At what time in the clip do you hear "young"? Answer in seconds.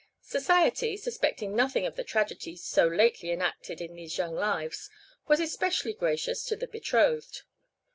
4.17-4.33